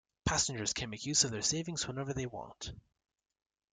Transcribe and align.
Passengers 0.25 0.73
can 0.73 0.89
make 0.89 1.01
a 1.05 1.09
use 1.09 1.25
of 1.25 1.29
their 1.29 1.43
savings 1.43 1.87
whenever 1.87 2.11
they 2.11 2.25
want. 2.25 2.71